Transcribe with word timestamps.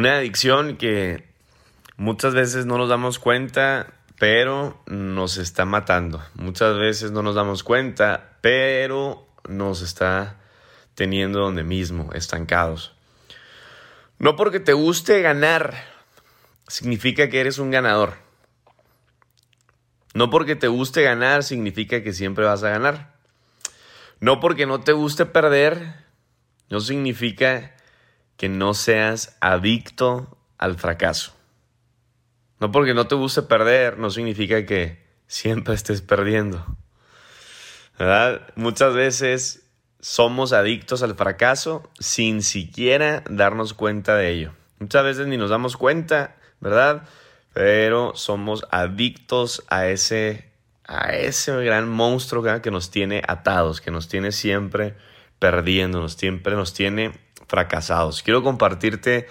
Una 0.00 0.16
adicción 0.16 0.78
que 0.78 1.28
muchas 1.98 2.32
veces 2.32 2.64
no 2.64 2.78
nos 2.78 2.88
damos 2.88 3.18
cuenta, 3.18 3.92
pero 4.18 4.82
nos 4.86 5.36
está 5.36 5.66
matando. 5.66 6.24
Muchas 6.36 6.78
veces 6.78 7.10
no 7.10 7.22
nos 7.22 7.34
damos 7.34 7.62
cuenta, 7.62 8.38
pero 8.40 9.28
nos 9.46 9.82
está 9.82 10.40
teniendo 10.94 11.40
donde 11.40 11.64
mismo, 11.64 12.08
estancados. 12.14 12.94
No 14.18 14.36
porque 14.36 14.58
te 14.58 14.72
guste 14.72 15.20
ganar, 15.20 15.74
significa 16.66 17.28
que 17.28 17.38
eres 17.42 17.58
un 17.58 17.70
ganador. 17.70 18.14
No 20.14 20.30
porque 20.30 20.56
te 20.56 20.68
guste 20.68 21.02
ganar, 21.02 21.42
significa 21.42 22.02
que 22.02 22.14
siempre 22.14 22.46
vas 22.46 22.62
a 22.62 22.70
ganar. 22.70 23.16
No 24.18 24.40
porque 24.40 24.64
no 24.64 24.80
te 24.80 24.92
guste 24.92 25.26
perder, 25.26 25.92
no 26.70 26.80
significa 26.80 27.74
que 28.40 28.48
no 28.48 28.72
seas 28.72 29.36
adicto 29.42 30.38
al 30.56 30.78
fracaso. 30.78 31.34
No 32.58 32.72
porque 32.72 32.94
no 32.94 33.06
te 33.06 33.14
guste 33.14 33.42
perder, 33.42 33.98
no 33.98 34.08
significa 34.08 34.64
que 34.64 35.04
siempre 35.26 35.74
estés 35.74 36.00
perdiendo. 36.00 36.64
¿Verdad? 37.98 38.48
Muchas 38.56 38.94
veces 38.94 39.68
somos 40.00 40.54
adictos 40.54 41.02
al 41.02 41.16
fracaso 41.16 41.82
sin 41.98 42.40
siquiera 42.40 43.24
darnos 43.28 43.74
cuenta 43.74 44.16
de 44.16 44.30
ello. 44.30 44.52
Muchas 44.78 45.04
veces 45.04 45.26
ni 45.26 45.36
nos 45.36 45.50
damos 45.50 45.76
cuenta, 45.76 46.36
¿verdad? 46.60 47.02
Pero 47.52 48.12
somos 48.14 48.64
adictos 48.70 49.64
a 49.68 49.88
ese, 49.88 50.50
a 50.86 51.14
ese 51.14 51.54
gran 51.62 51.90
monstruo 51.90 52.42
que 52.62 52.70
nos 52.70 52.90
tiene 52.90 53.20
atados, 53.28 53.82
que 53.82 53.90
nos 53.90 54.08
tiene 54.08 54.32
siempre 54.32 54.94
perdiendo, 55.38 56.08
siempre 56.08 56.54
nos 56.54 56.72
tiene 56.72 57.12
fracasados. 57.50 58.22
Quiero 58.22 58.42
compartirte 58.42 59.28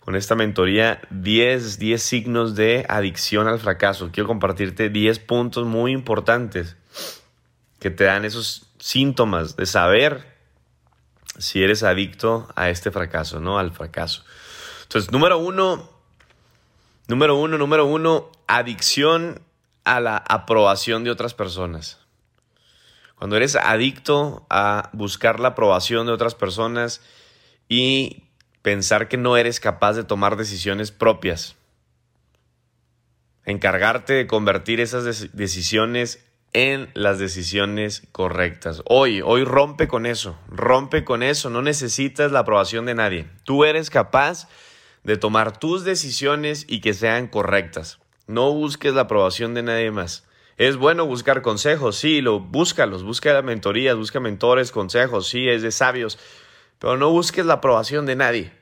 con 0.00 0.16
esta 0.16 0.34
mentoría 0.34 1.00
10, 1.10 1.78
10 1.78 2.02
signos 2.02 2.54
de 2.56 2.84
adicción 2.88 3.46
al 3.46 3.60
fracaso. 3.60 4.10
Quiero 4.10 4.26
compartirte 4.26 4.88
10 4.88 5.20
puntos 5.20 5.66
muy 5.66 5.92
importantes 5.92 6.76
que 7.78 7.90
te 7.90 8.04
dan 8.04 8.24
esos 8.24 8.66
síntomas 8.78 9.54
de 9.54 9.66
saber 9.66 10.32
si 11.38 11.62
eres 11.62 11.82
adicto 11.82 12.48
a 12.56 12.70
este 12.70 12.90
fracaso, 12.90 13.38
¿no? 13.38 13.58
Al 13.58 13.70
fracaso. 13.70 14.24
Entonces, 14.82 15.12
número 15.12 15.38
uno, 15.38 15.90
número 17.06 17.36
uno, 17.36 17.58
número 17.58 17.86
uno, 17.86 18.30
adicción 18.46 19.42
a 19.84 20.00
la 20.00 20.16
aprobación 20.16 21.04
de 21.04 21.10
otras 21.10 21.34
personas. 21.34 21.98
Cuando 23.16 23.36
eres 23.36 23.56
adicto 23.56 24.46
a 24.50 24.90
buscar 24.92 25.38
la 25.38 25.48
aprobación 25.48 26.06
de 26.06 26.12
otras 26.12 26.34
personas 26.34 27.02
y 27.72 28.24
pensar 28.60 29.08
que 29.08 29.16
no 29.16 29.38
eres 29.38 29.58
capaz 29.58 29.94
de 29.94 30.04
tomar 30.04 30.36
decisiones 30.36 30.92
propias. 30.92 31.56
Encargarte 33.46 34.12
de 34.12 34.26
convertir 34.26 34.78
esas 34.78 35.32
decisiones 35.32 36.22
en 36.52 36.90
las 36.92 37.18
decisiones 37.18 38.06
correctas. 38.12 38.82
Hoy, 38.84 39.22
hoy 39.24 39.44
rompe 39.44 39.88
con 39.88 40.04
eso, 40.04 40.38
rompe 40.48 41.02
con 41.02 41.22
eso, 41.22 41.48
no 41.48 41.62
necesitas 41.62 42.30
la 42.30 42.40
aprobación 42.40 42.84
de 42.84 42.94
nadie. 42.94 43.26
Tú 43.42 43.64
eres 43.64 43.88
capaz 43.88 44.48
de 45.02 45.16
tomar 45.16 45.58
tus 45.58 45.82
decisiones 45.82 46.66
y 46.68 46.82
que 46.82 46.92
sean 46.92 47.26
correctas. 47.26 48.00
No 48.26 48.52
busques 48.52 48.92
la 48.92 49.02
aprobación 49.02 49.54
de 49.54 49.62
nadie 49.62 49.90
más. 49.90 50.26
Es 50.58 50.76
bueno 50.76 51.06
buscar 51.06 51.40
consejos, 51.40 51.96
sí, 51.96 52.20
lo 52.20 52.38
búscalos, 52.38 53.02
busca 53.02 53.40
mentorías, 53.40 53.96
busca 53.96 54.20
mentores, 54.20 54.70
consejos, 54.70 55.26
sí, 55.26 55.48
es 55.48 55.62
de 55.62 55.72
sabios, 55.72 56.18
pero 56.82 56.98
no 56.98 57.08
busques 57.08 57.46
la 57.46 57.54
aprobación 57.54 58.04
de 58.04 58.16
nadie. 58.16 58.52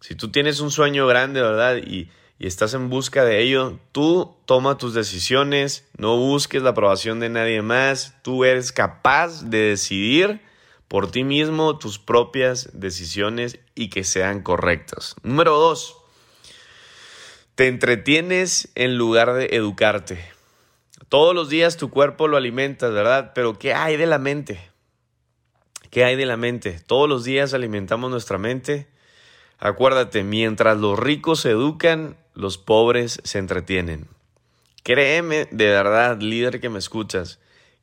Si 0.00 0.14
tú 0.14 0.30
tienes 0.30 0.60
un 0.60 0.70
sueño 0.70 1.06
grande, 1.06 1.40
¿verdad? 1.40 1.78
Y 1.78 2.10
y 2.40 2.46
estás 2.46 2.72
en 2.72 2.88
busca 2.88 3.22
de 3.22 3.42
ello, 3.42 3.78
tú 3.92 4.34
toma 4.46 4.78
tus 4.78 4.94
decisiones, 4.94 5.86
no 5.98 6.16
busques 6.16 6.62
la 6.62 6.70
aprobación 6.70 7.20
de 7.20 7.28
nadie 7.28 7.60
más, 7.60 8.16
tú 8.22 8.46
eres 8.46 8.72
capaz 8.72 9.42
de 9.44 9.58
decidir 9.58 10.40
por 10.88 11.10
ti 11.10 11.22
mismo 11.22 11.76
tus 11.76 11.98
propias 11.98 12.70
decisiones 12.72 13.58
y 13.74 13.90
que 13.90 14.04
sean 14.04 14.42
correctas. 14.42 15.16
Número 15.22 15.58
dos, 15.58 15.98
te 17.56 17.68
entretienes 17.68 18.70
en 18.74 18.96
lugar 18.96 19.34
de 19.34 19.50
educarte. 19.52 20.24
Todos 21.10 21.34
los 21.34 21.50
días 21.50 21.76
tu 21.76 21.90
cuerpo 21.90 22.26
lo 22.26 22.38
alimentas, 22.38 22.90
¿verdad? 22.90 23.32
Pero 23.34 23.58
¿qué 23.58 23.74
hay 23.74 23.98
de 23.98 24.06
la 24.06 24.18
mente? 24.18 24.69
¿Qué 25.90 26.04
hay 26.04 26.14
de 26.14 26.26
la 26.26 26.36
mente? 26.36 26.80
Todos 26.86 27.08
los 27.08 27.24
días 27.24 27.52
alimentamos 27.52 28.10
nuestra 28.10 28.38
mente. 28.38 28.86
Acuérdate, 29.58 30.22
mientras 30.22 30.78
los 30.78 30.98
ricos 30.98 31.40
se 31.40 31.50
educan, 31.50 32.16
los 32.34 32.58
pobres 32.58 33.20
se 33.24 33.38
entretienen. 33.38 34.06
Créeme, 34.84 35.48
de 35.50 35.66
verdad, 35.66 36.20
líder 36.20 36.60
que 36.60 36.70
me 36.70 36.78
escuchas, 36.78 37.40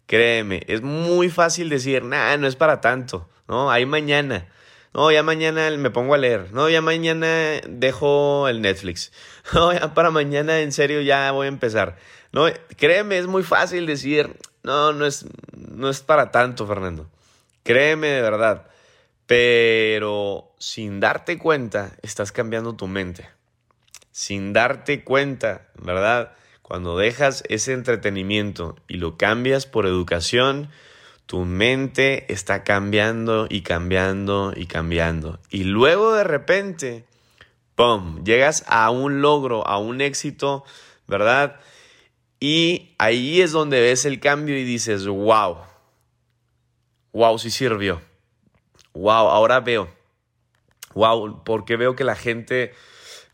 créeme, 0.08 0.64
es 0.68 0.82
muy 0.82 1.30
fácil 1.30 1.70
decir, 1.70 2.04
nah, 2.04 2.38
no 2.38 2.48
es 2.48 2.56
para 2.56 2.82
tanto, 2.82 3.30
¿no? 3.48 3.70
Hay 3.70 3.86
mañana. 3.86 4.48
No, 4.94 5.12
ya 5.12 5.22
mañana 5.22 5.70
me 5.78 5.92
pongo 5.92 6.16
a 6.16 6.18
leer. 6.18 6.52
No, 6.54 6.70
ya 6.70 6.82
mañana 6.82 7.28
dejo 7.68 8.48
el 8.48 8.62
Netflix. 8.62 9.12
No, 9.54 9.72
ya 9.72 9.94
para 9.94 10.12
mañana 10.12 10.60
en 10.60 10.74
serio 10.74 11.00
ya 11.02 11.32
voy 11.32 11.46
a 11.46 11.50
empezar. 11.50 11.98
No, 12.34 12.48
créeme, 12.76 13.18
es 13.18 13.28
muy 13.28 13.44
fácil 13.44 13.86
decir, 13.86 14.36
no, 14.64 14.92
no 14.92 15.06
es, 15.06 15.26
no 15.56 15.90
es 15.90 16.02
para 16.02 16.32
tanto, 16.32 16.68
Fernando. 16.68 17.10
Créeme 17.68 18.08
de 18.08 18.22
verdad. 18.22 18.68
Pero 19.28 20.56
sin 20.58 21.00
darte 21.00 21.38
cuenta, 21.38 21.92
estás 22.02 22.32
cambiando 22.32 22.76
tu 22.76 22.88
mente 22.88 23.38
sin 24.18 24.52
darte 24.52 25.04
cuenta, 25.04 25.68
¿verdad? 25.80 26.34
Cuando 26.64 26.98
dejas 26.98 27.44
ese 27.50 27.74
entretenimiento 27.74 28.76
y 28.88 28.96
lo 28.96 29.16
cambias 29.16 29.68
por 29.68 29.86
educación, 29.86 30.72
tu 31.28 31.46
mente 31.46 32.26
está 32.34 32.64
cambiando 32.64 33.46
y 33.48 33.62
cambiando 33.62 34.54
y 34.56 34.66
cambiando. 34.66 35.40
Y 35.52 35.66
luego 35.66 36.16
de 36.16 36.24
repente, 36.24 37.06
¡pum!, 37.76 38.24
llegas 38.24 38.66
a 38.68 38.90
un 38.90 39.22
logro, 39.22 39.68
a 39.68 39.78
un 39.78 40.02
éxito, 40.02 40.64
¿verdad? 41.08 41.60
Y 42.40 42.96
ahí 42.98 43.42
es 43.42 43.52
donde 43.52 43.82
ves 43.82 44.04
el 44.06 44.20
cambio 44.20 44.58
y 44.58 44.64
dices, 44.64 45.06
wow, 45.06 45.58
wow, 47.18 47.40
sí 47.40 47.50
sirvió. 47.50 48.00
Wow, 48.94 49.30
ahora 49.30 49.60
veo. 49.60 49.90
Wow, 50.94 51.44
porque 51.44 51.76
veo 51.76 51.96
que 51.96 52.04
la 52.04 52.16
gente 52.16 52.76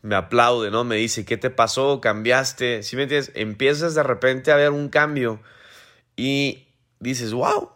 me 0.00 0.14
aplaude, 0.14 0.70
¿no? 0.70 0.84
Me 0.84 0.96
dice, 0.96 1.26
¿qué 1.26 1.36
te 1.36 1.50
pasó? 1.50 2.00
¿Cambiaste? 2.00 2.82
Si 2.82 2.96
me 2.96 3.02
entiendes? 3.02 3.30
Empiezas 3.34 3.94
de 3.94 4.02
repente 4.02 4.52
a 4.52 4.56
ver 4.56 4.70
un 4.70 4.88
cambio 4.88 5.38
y 6.16 6.66
dices, 6.98 7.34
wow, 7.34 7.72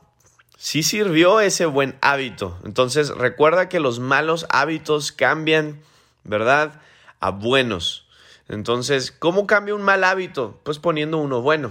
sí 0.57 0.83
sirvió 0.83 1.41
ese 1.41 1.67
buen 1.67 1.99
hábito. 2.01 2.59
Entonces 2.65 3.11
recuerda 3.11 3.69
que 3.69 3.79
los 3.79 4.01
malos 4.01 4.47
hábitos 4.49 5.13
cambian, 5.13 5.79
¿verdad? 6.25 6.81
A 7.21 7.33
buenos. 7.33 8.09
Entonces, 8.49 9.13
¿cómo 9.13 9.47
cambia 9.47 9.75
un 9.75 9.83
mal 9.83 10.05
hábito? 10.05 10.59
Pues 10.63 10.79
poniendo 10.79 11.19
uno 11.19 11.43
bueno. 11.43 11.71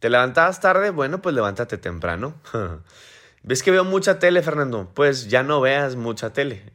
¿Te 0.00 0.10
levantabas 0.10 0.60
tarde? 0.60 0.90
Bueno, 0.90 1.22
pues 1.22 1.36
levántate 1.36 1.78
temprano. 1.78 2.34
¿Ves 3.46 3.62
que 3.62 3.70
veo 3.70 3.84
mucha 3.84 4.18
tele, 4.18 4.42
Fernando? 4.42 4.90
Pues 4.92 5.28
ya 5.28 5.42
no 5.42 5.62
veas 5.62 5.96
mucha 5.96 6.34
tele. 6.34 6.74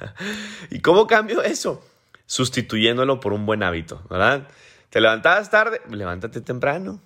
¿Y 0.70 0.80
cómo 0.80 1.06
cambio 1.06 1.42
eso? 1.42 1.84
sustituyéndolo 2.28 3.20
por 3.20 3.32
un 3.32 3.46
buen 3.46 3.62
hábito, 3.62 4.02
¿verdad? 4.08 4.46
¿Te 4.90 5.00
levantabas 5.00 5.50
tarde? 5.50 5.80
Levántate 5.90 6.40
temprano. 6.42 7.00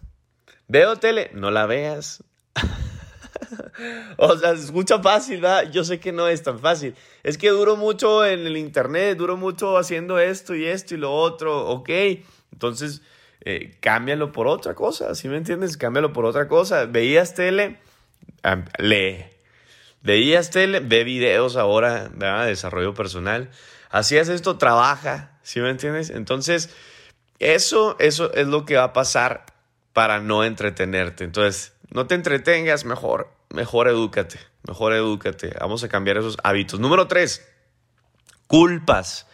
¿Veo 0.69 0.97
tele? 0.97 1.31
No 1.33 1.51
la 1.51 1.65
veas. 1.67 2.25
o 4.19 4.37
sea, 4.37 4.57
se 4.57 4.65
escucha 4.65 5.01
fácil, 5.01 5.41
¿verdad? 5.41 5.71
Yo 5.71 5.85
sé 5.85 6.01
que 6.01 6.13
no 6.13 6.27
es 6.27 6.43
tan 6.43 6.59
fácil. 6.59 6.97
Es 7.23 7.39
que 7.39 7.51
duro 7.51 7.77
mucho 7.77 8.27
en 8.27 8.41
el 8.41 8.57
internet, 8.57 9.17
duro 9.17 9.37
mucho 9.37 9.79
haciendo 9.79 10.19
esto 10.19 10.57
y 10.57 10.67
esto 10.67 10.95
y 10.97 10.99
lo 10.99 11.15
otro, 11.15 11.69
ok. 11.69 11.91
Entonces, 12.53 13.03
eh, 13.45 13.77
cámbialo 13.81 14.33
por 14.33 14.49
otra 14.49 14.75
cosa, 14.75 15.15
¿sí 15.15 15.29
me 15.29 15.37
entiendes? 15.37 15.77
Cámbialo 15.77 16.13
por 16.13 16.25
otra 16.25 16.49
cosa. 16.49 16.87
¿Veías 16.87 17.35
tele? 17.35 17.79
Lee. 18.79 19.25
¿Veías 20.03 20.51
tele? 20.51 20.81
Ve 20.81 21.05
videos 21.05 21.57
ahora, 21.57 22.11
¿verdad? 22.13 22.47
Desarrollo 22.47 22.95
personal. 22.95 23.51
Hacías 23.91 24.29
esto, 24.29 24.59
trabaja, 24.59 25.39
¿sí 25.43 25.61
me 25.61 25.71
entiendes? 25.71 26.11
Entonces, 26.11 26.71
eso, 27.39 27.97
eso 27.99 28.33
es 28.35 28.47
lo 28.47 28.65
que 28.65 28.77
va 28.77 28.85
a 28.85 28.93
pasar 28.93 29.47
para 29.93 30.21
no 30.21 30.45
entretenerte. 30.45 31.25
Entonces, 31.25 31.73
no 31.91 32.07
te 32.07 32.15
entretengas, 32.15 32.85
mejor, 32.85 33.31
mejor 33.51 33.89
edúcate, 33.89 34.41
mejor 34.67 34.93
edúcate. 34.95 35.55
Vamos 35.61 35.85
a 35.85 35.89
cambiar 35.89 36.17
esos 36.17 36.39
hábitos. 36.43 36.81
Número 36.81 37.07
tres, 37.07 37.47
culpas. 38.47 39.27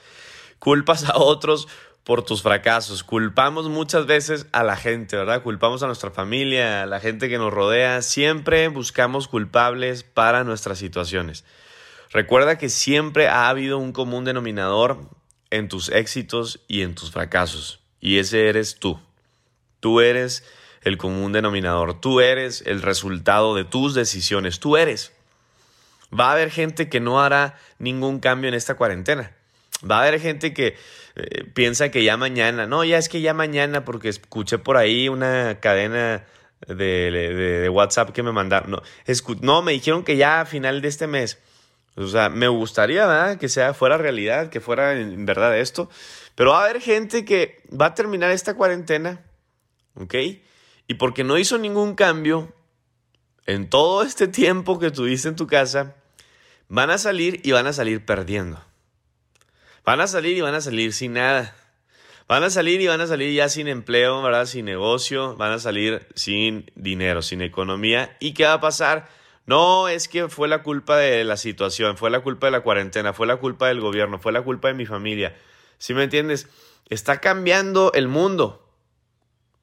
Culpas 0.59 1.05
a 1.05 1.19
otros 1.19 1.69
por 2.05 2.23
tus 2.23 2.43
fracasos. 2.43 3.05
Culpamos 3.05 3.69
muchas 3.69 4.07
veces 4.07 4.47
a 4.53 4.63
la 4.63 4.77
gente, 4.77 5.17
¿verdad? 5.17 5.43
Culpamos 5.43 5.83
a 5.83 5.87
nuestra 5.87 6.11
familia, 6.11 6.83
a 6.83 6.87
la 6.87 7.01
gente 7.01 7.29
que 7.29 7.39
nos 7.39 7.53
rodea. 7.53 8.03
Siempre 8.03 8.69
buscamos 8.69 9.29
culpables 9.29 10.03
para 10.03 10.45
nuestras 10.45 10.79
situaciones. 10.79 11.45
Recuerda 12.11 12.57
que 12.57 12.71
siempre 12.71 13.29
ha 13.29 13.49
habido 13.49 13.79
un 13.79 13.93
común 13.93 14.25
denominador 14.25 14.99
en 15.51 15.69
tus 15.69 15.91
éxitos 15.91 16.61
y 16.67 16.83
en 16.83 16.95
tus 16.95 17.11
fracasos. 17.11 17.81
Y 18.01 18.19
ese 18.19 18.49
eres 18.49 18.79
tú. 18.79 19.01
Tú 19.81 20.01
eres 20.01 20.45
el 20.83 20.97
común 20.97 21.33
denominador. 21.33 22.01
Tú 22.01 22.21
eres 22.21 22.63
el 22.67 22.83
resultado 22.83 23.55
de 23.55 23.65
tus 23.65 23.95
decisiones. 23.95 24.61
Tú 24.61 24.77
eres. 24.77 25.13
Va 26.19 26.31
a 26.31 26.33
haber 26.33 26.51
gente 26.51 26.89
que 26.89 27.01
no 27.01 27.21
hará 27.21 27.59
ningún 27.79 28.21
cambio 28.21 28.49
en 28.49 28.55
esta 28.55 28.77
cuarentena. 28.77 29.33
Va 29.89 29.99
a 29.99 30.03
haber 30.03 30.21
gente 30.21 30.53
que 30.53 30.77
eh, 31.15 31.45
piensa 31.55 31.91
que 31.91 32.03
ya 32.03 32.17
mañana, 32.17 32.67
no, 32.67 32.85
ya 32.85 32.99
es 32.99 33.09
que 33.09 33.21
ya 33.21 33.35
mañana, 33.35 33.85
porque 33.85 34.09
escuché 34.09 34.59
por 34.59 34.77
ahí 34.77 35.09
una 35.09 35.61
cadena 35.61 36.25
de, 36.67 37.69
WhatsApp 37.73 38.11
que 38.11 38.23
me 38.23 38.33
mandaron. 38.33 38.71
No, 38.71 38.83
no, 39.41 39.63
me 39.63 39.73
dijeron 39.73 40.05
que 40.05 40.17
ya 40.17 40.41
a 40.41 40.47
final 40.47 40.81
de 40.81 40.89
este 40.89 41.07
mes. 41.07 41.39
O 41.97 42.07
sea, 42.07 42.29
me 42.29 42.49
gustaría 42.49 43.37
que 43.41 43.49
sea 43.49 43.75
fuera 43.75 43.99
realidad, 43.99 44.51
que 44.51 44.61
fuera 44.61 44.99
en 44.99 45.27
verdad 45.27 45.59
esto. 45.59 45.91
Pero 46.35 46.53
va 46.53 46.61
a 46.61 46.65
haber 46.65 46.81
gente 46.81 47.25
que 47.25 47.63
va 47.69 47.87
a 47.87 47.95
terminar 47.95 48.31
esta 48.31 48.55
cuarentena, 48.55 49.25
¿ok? 49.95 50.15
Y 50.87 50.95
porque 50.95 51.25
no 51.25 51.37
hizo 51.37 51.59
ningún 51.59 51.95
cambio 51.95 52.55
en 53.47 53.69
todo 53.69 54.03
este 54.03 54.29
tiempo 54.29 54.79
que 54.79 54.91
tuviste 54.91 55.29
en 55.29 55.37
tu 55.37 55.47
casa, 55.47 55.97
van 56.69 56.91
a 56.91 56.99
salir 56.99 57.41
y 57.43 57.53
van 57.53 57.67
a 57.67 57.73
salir 57.73 58.05
perdiendo. 58.05 58.68
Van 59.89 60.03
a 60.03 60.07
salir 60.07 60.37
y 60.37 60.43
van 60.43 60.55
a 60.55 60.61
salir 60.61 60.93
sin 60.93 61.15
nada. 61.15 61.57
Van 62.29 62.45
a 62.45 62.51
salir 62.51 62.79
y 62.83 62.87
van 62.87 63.01
a 63.01 63.07
salir 63.07 63.33
ya 63.33 63.49
sin 63.49 63.69
empleo, 63.69 64.21
¿verdad? 64.21 64.45
Sin 64.45 64.67
negocio, 64.67 65.35
van 65.37 65.53
a 65.53 65.59
salir 65.59 66.07
sin 66.15 66.71
dinero, 66.75 67.23
sin 67.23 67.41
economía. 67.41 68.15
¿Y 68.21 68.35
qué 68.35 68.45
va 68.45 68.53
a 68.53 68.61
pasar? 68.61 69.09
No 69.47 69.89
es 69.89 70.07
que 70.07 70.29
fue 70.29 70.47
la 70.47 70.63
culpa 70.63 70.99
de 70.99 71.25
la 71.25 71.39
situación, 71.39 71.97
fue 71.97 72.11
la 72.11 72.21
culpa 72.21 72.49
de 72.49 72.51
la 72.51 72.61
cuarentena, 72.61 73.15
fue 73.15 73.27
la 73.27 73.37
culpa 73.39 73.69
del 73.69 73.81
gobierno, 73.81 74.19
fue 74.19 74.31
la 74.31 74.43
culpa 74.43 74.69
de 74.69 74.75
mi 74.75 74.85
familia. 74.85 75.35
¿Sí 75.79 75.95
me 75.95 76.05
entiendes? 76.05 76.49
Está 76.91 77.23
cambiando 77.23 77.91
el 77.95 78.09
mundo. 78.09 78.69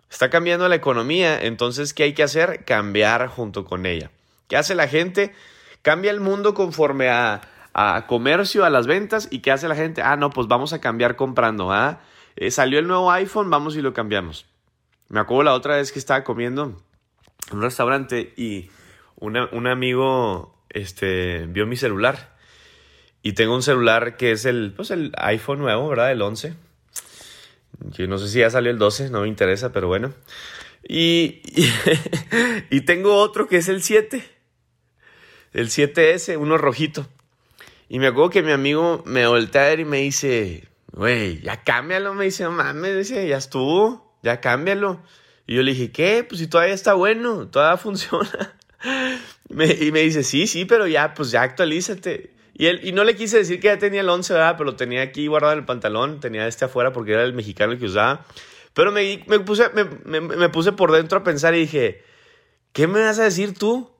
Está 0.10 0.32
cambiando 0.32 0.68
la 0.68 0.74
economía. 0.74 1.40
Entonces, 1.40 1.94
¿qué 1.94 2.02
hay 2.02 2.14
que 2.14 2.24
hacer? 2.24 2.66
Cambiar 2.66 3.28
junto 3.28 3.64
con 3.64 3.86
ella. 3.86 4.10
¿Qué 4.48 4.58
hace 4.58 4.74
la 4.74 4.88
gente? 4.88 5.36
Cambia 5.84 6.10
el 6.10 6.20
mundo 6.20 6.56
conforme 6.56 7.10
a, 7.10 7.42
a 7.76 8.08
comercio, 8.08 8.64
a 8.64 8.70
las 8.70 8.88
ventas. 8.88 9.28
¿Y 9.30 9.40
qué 9.40 9.52
hace 9.52 9.68
la 9.68 9.76
gente? 9.76 10.02
Ah, 10.02 10.16
no, 10.16 10.30
pues 10.30 10.48
vamos 10.48 10.72
a 10.72 10.80
cambiar 10.80 11.18
comprando. 11.18 11.72
¿ah? 11.72 12.00
Eh, 12.38 12.50
salió 12.50 12.80
el 12.80 12.88
nuevo 12.88 13.12
iPhone, 13.12 13.50
vamos 13.50 13.76
y 13.76 13.82
lo 13.82 13.94
cambiamos. 13.94 14.46
Me 15.10 15.20
acuerdo 15.20 15.44
la 15.44 15.54
otra 15.54 15.76
vez 15.76 15.92
que 15.92 16.00
estaba 16.00 16.24
comiendo 16.24 16.64
en 17.52 17.58
un 17.58 17.62
restaurante 17.62 18.34
y 18.38 18.70
un 19.18 19.68
amigo 19.68 20.56
este, 20.70 21.46
vio 21.48 21.68
mi 21.68 21.76
celular. 21.76 22.36
Y 23.22 23.34
tengo 23.34 23.56
un 23.56 23.64
celular 23.64 24.18
que 24.18 24.32
es 24.32 24.46
el, 24.46 24.74
pues 24.76 24.90
el 24.92 25.12
iPhone 25.18 25.60
nuevo, 25.60 25.90
¿verdad? 25.90 26.12
El 26.12 26.22
11. 26.22 26.54
Yo 27.92 28.08
no 28.08 28.18
sé 28.18 28.30
si 28.30 28.40
ya 28.40 28.50
salió 28.50 28.72
el 28.72 28.78
12, 28.78 29.10
no 29.10 29.22
me 29.22 29.28
interesa, 29.28 29.74
pero 29.74 29.88
bueno. 29.88 30.14
Y, 30.88 31.42
y, 32.70 32.82
tengo 32.82 33.16
otro 33.18 33.48
que 33.48 33.58
es 33.58 33.68
el 33.68 33.82
7. 33.82 34.24
El 35.54 35.68
7S, 35.70 36.38
uno 36.38 36.58
rojito. 36.58 37.08
Y 37.88 38.00
me 38.00 38.08
acuerdo 38.08 38.30
que 38.30 38.44
mi 38.44 38.52
amigo 38.52 39.04
me 39.06 39.28
voltea 39.28 39.66
a 39.66 39.70
ver 39.70 39.80
y 39.80 39.86
me 39.86 39.98
dice, 39.98 40.68
güey, 40.92 41.42
ya 41.42 41.64
cámbialo. 41.64 42.14
Me 42.14 42.26
dice, 42.26 42.44
no 42.44 42.52
mames, 42.52 42.98
dice, 42.98 43.28
ya 43.28 43.38
estuvo, 43.38 44.18
ya 44.24 44.42
cámbialo. 44.42 45.02
Y 45.48 45.56
yo 45.56 45.64
le 45.64 45.72
dije, 45.72 45.92
¿qué? 45.92 46.26
Pues 46.28 46.40
si 46.40 46.48
todavía 46.48 46.74
está 46.74 46.94
bueno, 46.94 47.48
todavía 47.48 47.78
funciona. 47.82 48.56
y 49.50 49.92
me 49.92 50.00
dice, 50.00 50.24
sí, 50.24 50.48
sí, 50.48 50.66
pero 50.66 50.88
ya, 50.88 51.14
pues 51.14 51.32
ya 51.32 51.44
actualízate. 51.44 52.36
Y, 52.58 52.68
él, 52.68 52.80
y 52.84 52.94
no 52.94 53.04
le 53.04 53.16
quise 53.16 53.38
decir 53.38 53.60
que 53.60 53.68
ya 53.68 53.78
tenía 53.78 54.02
el 54.02 54.10
11, 54.10 54.34
¿verdad? 54.34 54.56
Pero 54.58 54.72
lo 54.72 54.76
tenía 54.78 55.02
aquí 55.02 55.28
guardado 55.28 55.54
en 55.54 55.60
el 55.60 55.66
pantalón, 55.66 56.22
tenía 56.22 56.48
este 56.48 56.66
afuera 56.66 56.94
porque 56.94 57.12
era 57.12 57.24
el 57.24 57.34
mexicano 57.34 57.74
el 57.74 57.80
que 57.80 57.86
usaba. 57.86 58.26
Pero 58.74 58.92
me, 58.92 59.24
me 59.28 59.40
puse, 59.42 59.70
me, 59.74 60.22
me, 60.22 60.50
puse 60.50 60.72
por 60.72 60.92
dentro 60.92 61.20
a 61.20 61.24
pensar 61.24 61.54
y 61.54 61.60
dije, 61.60 62.04
¿qué 62.72 62.88
me 62.88 63.02
vas 63.02 63.20
a 63.20 63.24
decir 63.24 63.58
tú? 63.58 63.92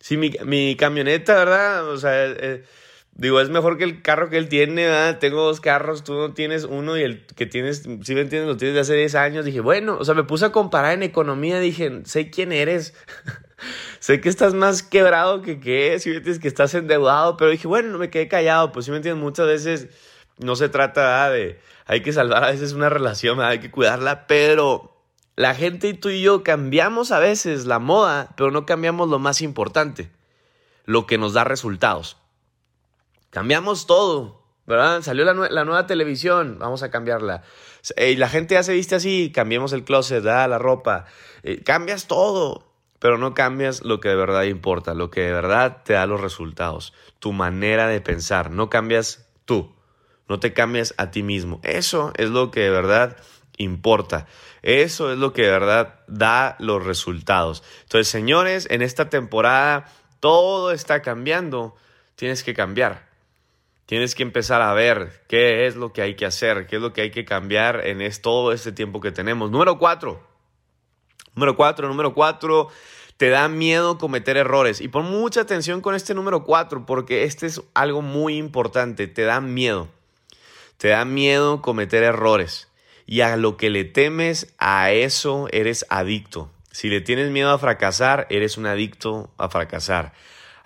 Si 0.00 0.16
mi, 0.16 0.32
mi 0.44 0.76
camioneta, 0.76 1.36
¿verdad? 1.36 1.88
O 1.88 1.96
sea, 1.98 2.26
eh, 2.26 2.64
digo, 3.14 3.40
es 3.40 3.50
mejor 3.50 3.78
que 3.78 3.84
el 3.84 4.02
carro 4.02 4.30
que 4.30 4.38
él 4.38 4.48
tiene, 4.48 4.86
¿verdad? 4.86 5.18
Tengo 5.18 5.42
dos 5.42 5.60
carros, 5.60 6.04
tú 6.04 6.14
no 6.14 6.32
tienes 6.32 6.64
uno 6.64 6.96
y 6.96 7.02
el 7.02 7.26
que 7.26 7.46
tienes, 7.46 7.82
si 7.82 8.14
me 8.14 8.22
entiendes, 8.22 8.46
lo 8.46 8.56
tienes 8.56 8.74
de 8.74 8.80
hace 8.80 8.94
10 8.94 9.14
años. 9.14 9.44
Dije, 9.44 9.60
bueno, 9.60 9.96
o 9.98 10.04
sea, 10.04 10.14
me 10.14 10.24
puse 10.24 10.46
a 10.46 10.52
comparar 10.52 10.92
en 10.92 11.02
economía, 11.02 11.60
dije, 11.60 12.02
sé 12.04 12.30
quién 12.30 12.52
eres. 12.52 12.94
sé 14.00 14.20
que 14.20 14.28
estás 14.28 14.54
más 14.54 14.82
quebrado 14.82 15.42
que 15.42 15.60
qué, 15.60 15.98
si 15.98 16.10
me 16.10 16.16
entiendes 16.16 16.40
que 16.40 16.48
estás 16.48 16.74
endeudado, 16.74 17.36
pero 17.36 17.50
dije, 17.50 17.68
bueno, 17.68 17.90
no 17.90 17.98
me 17.98 18.10
quedé 18.10 18.28
callado, 18.28 18.72
pues 18.72 18.86
si 18.86 18.90
me 18.90 18.98
entiendes, 18.98 19.22
muchas 19.22 19.46
veces 19.46 19.88
no 20.38 20.56
se 20.56 20.68
trata 20.68 21.30
de, 21.30 21.60
hay 21.86 22.02
que 22.02 22.12
salvar 22.12 22.44
a 22.44 22.50
veces 22.50 22.72
una 22.72 22.88
relación, 22.88 23.40
hay 23.40 23.58
que 23.58 23.70
cuidarla, 23.70 24.26
pero 24.26 24.96
la 25.36 25.54
gente 25.54 25.88
y 25.88 25.94
tú 25.94 26.08
y 26.08 26.22
yo 26.22 26.42
cambiamos 26.42 27.12
a 27.12 27.18
veces 27.18 27.66
la 27.66 27.78
moda, 27.78 28.32
pero 28.36 28.50
no 28.50 28.66
cambiamos 28.66 29.08
lo 29.08 29.18
más 29.18 29.42
importante, 29.42 30.10
lo 30.84 31.06
que 31.06 31.18
nos 31.18 31.34
da 31.34 31.44
resultados. 31.44 32.19
Cambiamos 33.30 33.86
todo, 33.86 34.42
¿verdad? 34.66 35.02
Salió 35.02 35.24
la, 35.24 35.64
nueva 35.64 35.86
televisión, 35.86 36.58
vamos 36.58 36.82
a 36.82 36.90
cambiarla. 36.90 37.42
Y 37.96 38.16
la 38.16 38.28
gente 38.28 38.54
ya 38.54 38.62
se 38.62 38.72
viste 38.72 38.96
así, 38.96 39.32
cambiemos 39.34 39.72
el 39.72 39.84
closet, 39.84 40.22
la 40.22 40.58
ropa. 40.58 41.06
Eh, 41.42 41.62
cambias 41.62 42.06
todo 42.06 42.70
pero 43.00 43.16
no 43.16 43.34
cambias 43.34 43.82
lo 43.82 43.98
que 43.98 44.10
de 44.10 44.14
verdad 44.14 44.44
importa, 44.44 44.94
lo 44.94 45.10
que 45.10 45.22
de 45.22 45.32
verdad 45.32 45.82
te 45.84 45.94
da 45.94 46.06
los 46.06 46.20
resultados, 46.20 46.92
tu 47.18 47.32
manera 47.32 47.88
de 47.88 48.00
pensar, 48.00 48.50
no 48.50 48.70
cambias 48.70 49.26
tú, 49.46 49.74
no 50.28 50.38
te 50.38 50.52
cambias 50.52 50.94
a 50.98 51.10
ti 51.10 51.22
mismo. 51.24 51.60
Eso 51.64 52.12
es 52.16 52.28
lo 52.28 52.50
que 52.50 52.60
de 52.60 52.70
verdad 52.70 53.16
importa. 53.56 54.26
Eso 54.62 55.10
es 55.10 55.18
lo 55.18 55.32
que 55.32 55.42
de 55.42 55.50
verdad 55.50 56.00
da 56.06 56.56
los 56.60 56.84
resultados. 56.84 57.64
Entonces, 57.82 58.08
señores, 58.08 58.68
en 58.70 58.82
esta 58.82 59.08
temporada 59.08 59.86
todo 60.20 60.70
está 60.70 61.02
cambiando. 61.02 61.74
Tienes 62.14 62.44
que 62.44 62.54
cambiar. 62.54 63.09
Tienes 63.90 64.14
que 64.14 64.22
empezar 64.22 64.62
a 64.62 64.72
ver 64.72 65.20
qué 65.26 65.66
es 65.66 65.74
lo 65.74 65.92
que 65.92 66.00
hay 66.00 66.14
que 66.14 66.24
hacer, 66.24 66.68
qué 66.68 66.76
es 66.76 66.80
lo 66.80 66.92
que 66.92 67.00
hay 67.00 67.10
que 67.10 67.24
cambiar 67.24 67.88
en 67.88 67.98
todo 68.22 68.52
este 68.52 68.70
tiempo 68.70 69.00
que 69.00 69.10
tenemos. 69.10 69.50
Número 69.50 69.80
cuatro, 69.80 70.24
Número 71.34 71.56
cuatro, 71.56 71.88
número 71.88 72.14
cuatro, 72.14 72.68
te 73.16 73.30
da 73.30 73.48
miedo 73.48 73.98
cometer 73.98 74.36
errores. 74.36 74.80
Y 74.80 74.86
pon 74.86 75.06
mucha 75.06 75.40
atención 75.40 75.80
con 75.80 75.96
este 75.96 76.14
número 76.14 76.44
cuatro, 76.44 76.86
porque 76.86 77.24
este 77.24 77.48
es 77.48 77.62
algo 77.74 78.00
muy 78.00 78.36
importante. 78.36 79.08
Te 79.08 79.22
da 79.22 79.40
miedo. 79.40 79.88
Te 80.76 80.90
da 80.90 81.04
miedo 81.04 81.60
cometer 81.60 82.04
errores. 82.04 82.68
Y 83.06 83.22
a 83.22 83.36
lo 83.36 83.56
que 83.56 83.70
le 83.70 83.82
temes, 83.82 84.54
a 84.58 84.92
eso 84.92 85.48
eres 85.50 85.84
adicto. 85.90 86.48
Si 86.70 86.90
le 86.90 87.00
tienes 87.00 87.32
miedo 87.32 87.50
a 87.50 87.58
fracasar, 87.58 88.28
eres 88.30 88.56
un 88.56 88.66
adicto 88.66 89.32
a 89.36 89.48
fracasar. 89.48 90.12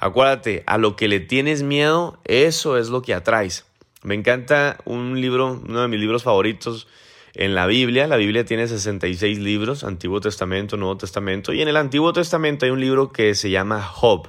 Acuérdate, 0.05 0.65
a 0.67 0.77
lo 0.77 0.97
que 0.97 1.09
le 1.09 1.19
tienes 1.19 1.63
miedo, 1.63 2.19
eso 2.25 2.77
es 2.77 2.91
lo 2.91 3.01
que 3.01 3.15
atraes. 3.15 3.65
Me 4.03 4.15
encanta 4.15 4.77
un 4.85 5.19
libro, 5.19 5.63
uno 5.67 5.81
de 5.81 5.89
mis 5.89 5.99
libros 5.99 6.25
favoritos, 6.25 6.87
en 7.33 7.55
la 7.55 7.67
Biblia. 7.67 8.07
La 8.07 8.19
Biblia 8.19 8.45
tiene 8.45 8.69
66 8.69 9.39
libros, 9.39 9.83
Antiguo 9.83 10.21
Testamento, 10.21 10.77
Nuevo 10.77 10.99
Testamento, 10.99 11.55
y 11.55 11.63
en 11.63 11.69
el 11.69 11.79
Antiguo 11.79 12.13
Testamento 12.13 12.67
hay 12.67 12.71
un 12.71 12.83
libro 12.83 13.13
que 13.13 13.35
se 13.35 13.49
llama 13.49 13.83
Job. 13.83 14.29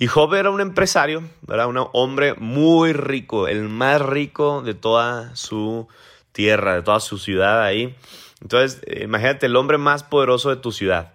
Y 0.00 0.08
Job 0.08 0.34
era 0.34 0.50
un 0.50 0.60
empresario, 0.60 1.22
era 1.48 1.68
un 1.68 1.78
hombre 1.92 2.34
muy 2.34 2.92
rico, 2.92 3.46
el 3.46 3.68
más 3.68 4.02
rico 4.02 4.62
de 4.62 4.74
toda 4.74 5.36
su 5.36 5.86
tierra, 6.32 6.74
de 6.74 6.82
toda 6.82 6.98
su 6.98 7.18
ciudad 7.18 7.62
ahí. 7.62 7.94
Entonces, 8.42 8.82
imagínate 9.00 9.46
el 9.46 9.54
hombre 9.54 9.78
más 9.78 10.02
poderoso 10.02 10.50
de 10.50 10.56
tu 10.56 10.72
ciudad. 10.72 11.12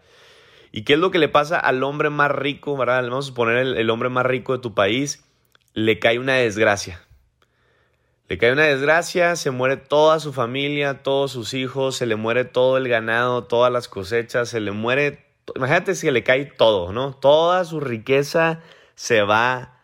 ¿Y 0.71 0.83
qué 0.83 0.93
es 0.93 0.99
lo 0.99 1.11
que 1.11 1.19
le 1.19 1.27
pasa 1.27 1.59
al 1.59 1.83
hombre 1.83 2.09
más 2.09 2.31
rico, 2.31 2.77
verdad? 2.77 3.03
Vamos 3.03 3.25
a 3.25 3.27
suponer 3.27 3.57
el 3.57 3.89
hombre 3.89 4.09
más 4.09 4.25
rico 4.25 4.53
de 4.53 4.59
tu 4.59 4.73
país, 4.73 5.23
le 5.73 5.99
cae 5.99 6.17
una 6.17 6.35
desgracia. 6.35 7.01
Le 8.29 8.37
cae 8.37 8.53
una 8.53 8.63
desgracia, 8.63 9.35
se 9.35 9.51
muere 9.51 9.75
toda 9.75 10.21
su 10.21 10.31
familia, 10.31 11.03
todos 11.03 11.33
sus 11.33 11.53
hijos, 11.53 11.97
se 11.97 12.05
le 12.05 12.15
muere 12.15 12.45
todo 12.45 12.77
el 12.77 12.87
ganado, 12.87 13.43
todas 13.43 13.73
las 13.73 13.89
cosechas, 13.89 14.47
se 14.47 14.61
le 14.61 14.71
muere, 14.71 15.25
imagínate 15.53 15.95
si 15.95 16.09
le 16.09 16.23
cae 16.23 16.45
todo, 16.45 16.93
¿no? 16.93 17.13
Toda 17.13 17.65
su 17.65 17.81
riqueza 17.81 18.61
se 18.95 19.23
va 19.23 19.77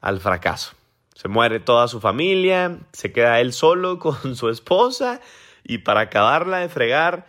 al 0.00 0.20
fracaso. 0.20 0.74
Se 1.14 1.26
muere 1.26 1.58
toda 1.58 1.88
su 1.88 1.98
familia, 1.98 2.78
se 2.92 3.10
queda 3.10 3.40
él 3.40 3.52
solo 3.52 3.98
con 3.98 4.36
su 4.36 4.48
esposa 4.48 5.20
y 5.64 5.78
para 5.78 6.02
acabarla 6.02 6.58
de 6.58 6.68
fregar 6.68 7.26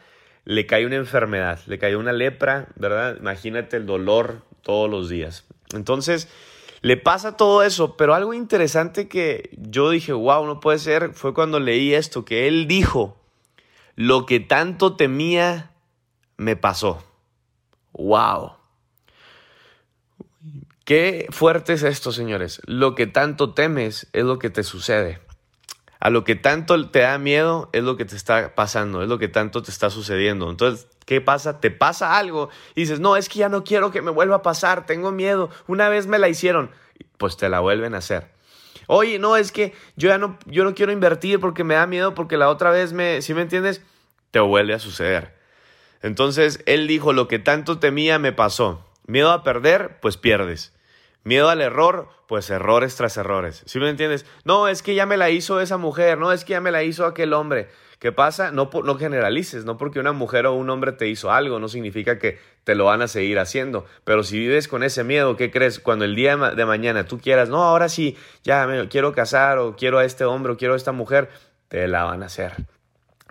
le 0.49 0.65
cae 0.65 0.87
una 0.87 0.95
enfermedad, 0.95 1.59
le 1.67 1.77
cae 1.77 1.95
una 1.95 2.11
lepra, 2.11 2.69
¿verdad? 2.75 3.17
Imagínate 3.19 3.77
el 3.77 3.85
dolor 3.85 4.41
todos 4.63 4.89
los 4.89 5.07
días. 5.07 5.45
Entonces, 5.75 6.27
le 6.81 6.97
pasa 6.97 7.37
todo 7.37 7.61
eso, 7.61 7.97
pero 7.97 8.15
algo 8.15 8.33
interesante 8.33 9.07
que 9.07 9.51
yo 9.59 9.91
dije, 9.91 10.11
wow, 10.11 10.47
no 10.47 10.59
puede 10.59 10.79
ser, 10.79 11.13
fue 11.13 11.35
cuando 11.35 11.59
leí 11.59 11.93
esto, 11.93 12.25
que 12.25 12.47
él 12.47 12.67
dijo, 12.67 13.15
lo 13.93 14.25
que 14.25 14.39
tanto 14.39 14.95
temía 14.95 15.69
me 16.37 16.55
pasó. 16.55 17.03
Wow. 17.91 18.53
Qué 20.83 21.27
fuerte 21.29 21.73
es 21.73 21.83
esto, 21.83 22.11
señores. 22.11 22.59
Lo 22.65 22.95
que 22.95 23.05
tanto 23.05 23.53
temes 23.53 24.07
es 24.13 24.23
lo 24.23 24.39
que 24.39 24.49
te 24.49 24.63
sucede. 24.63 25.19
A 25.99 26.09
lo 26.09 26.23
que 26.23 26.35
tanto 26.35 26.89
te 26.89 26.99
da 26.99 27.17
miedo 27.17 27.69
es 27.73 27.83
lo 27.83 27.97
que 27.97 28.05
te 28.05 28.15
está 28.15 28.55
pasando, 28.55 29.03
es 29.03 29.09
lo 29.09 29.19
que 29.19 29.27
tanto 29.27 29.61
te 29.61 29.69
está 29.69 29.89
sucediendo. 29.89 30.49
Entonces, 30.49 30.87
¿qué 31.05 31.19
pasa? 31.19 31.59
Te 31.59 31.71
pasa 31.71 32.17
algo 32.17 32.49
y 32.73 32.81
dices, 32.81 33.01
no, 33.01 33.17
es 33.17 33.27
que 33.27 33.39
ya 33.39 33.49
no 33.49 33.65
quiero 33.65 33.91
que 33.91 34.01
me 34.01 34.11
vuelva 34.11 34.37
a 34.37 34.41
pasar, 34.41 34.85
tengo 34.85 35.11
miedo, 35.11 35.49
una 35.67 35.89
vez 35.89 36.07
me 36.07 36.17
la 36.17 36.29
hicieron, 36.29 36.71
pues 37.17 37.35
te 37.35 37.49
la 37.49 37.59
vuelven 37.59 37.95
a 37.95 37.97
hacer. 37.97 38.29
Oye, 38.87 39.19
no, 39.19 39.35
es 39.35 39.51
que 39.51 39.73
yo 39.97 40.09
ya 40.09 40.17
no, 40.17 40.39
yo 40.45 40.63
no 40.63 40.73
quiero 40.73 40.91
invertir 40.91 41.39
porque 41.39 41.63
me 41.63 41.75
da 41.75 41.85
miedo, 41.85 42.15
porque 42.15 42.37
la 42.37 42.49
otra 42.49 42.71
vez 42.71 42.93
me, 42.93 43.21
si 43.21 43.33
me 43.33 43.41
entiendes? 43.41 43.81
Te 44.31 44.39
vuelve 44.39 44.73
a 44.73 44.79
suceder. 44.79 45.37
Entonces, 46.01 46.63
él 46.65 46.87
dijo, 46.87 47.13
lo 47.13 47.27
que 47.27 47.39
tanto 47.39 47.77
temía 47.77 48.19
me 48.19 48.31
pasó. 48.31 48.85
Miedo 49.05 49.31
a 49.31 49.43
perder, 49.43 49.99
pues 49.99 50.17
pierdes. 50.17 50.73
Miedo 51.23 51.49
al 51.49 51.61
error, 51.61 52.09
pues 52.27 52.49
errores 52.49 52.95
tras 52.95 53.17
errores. 53.17 53.63
¿Sí 53.65 53.79
me 53.79 53.89
entiendes? 53.89 54.25
No, 54.45 54.67
es 54.67 54.81
que 54.81 54.95
ya 54.95 55.05
me 55.05 55.17
la 55.17 55.29
hizo 55.29 55.59
esa 55.59 55.77
mujer, 55.77 56.17
no, 56.17 56.31
es 56.31 56.45
que 56.45 56.51
ya 56.51 56.61
me 56.61 56.71
la 56.71 56.83
hizo 56.83 57.05
aquel 57.05 57.33
hombre. 57.33 57.67
¿Qué 57.99 58.13
pasa? 58.13 58.51
No, 58.51 58.69
no 58.85 58.95
generalices, 58.95 59.65
no 59.65 59.77
porque 59.77 59.99
una 59.99 60.13
mujer 60.13 60.45
o 60.45 60.53
un 60.53 60.69
hombre 60.69 60.93
te 60.93 61.09
hizo 61.09 61.31
algo, 61.31 61.59
no 61.59 61.67
significa 61.67 62.17
que 62.17 62.39
te 62.63 62.73
lo 62.73 62.85
van 62.85 63.01
a 63.01 63.09
seguir 63.09 63.39
haciendo. 63.39 63.85
Pero 64.05 64.23
si 64.23 64.39
vives 64.39 64.69
con 64.69 64.83
ese 64.83 65.03
miedo, 65.03 65.35
¿qué 65.35 65.51
crees? 65.51 65.79
Cuando 65.79 66.05
el 66.05 66.15
día 66.15 66.37
de 66.37 66.65
mañana 66.65 67.05
tú 67.05 67.19
quieras, 67.19 67.49
no, 67.49 67.61
ahora 67.63 67.89
sí, 67.89 68.17
ya 68.41 68.65
me 68.67 68.87
quiero 68.87 69.11
casar 69.11 69.57
o 69.57 69.75
quiero 69.75 69.97
a 69.97 70.05
este 70.05 70.23
hombre 70.23 70.53
o 70.53 70.57
quiero 70.57 70.75
a 70.75 70.77
esta 70.77 70.93
mujer, 70.93 71.29
te 71.67 71.89
la 71.89 72.05
van 72.05 72.23
a 72.23 72.27
hacer. 72.27 72.53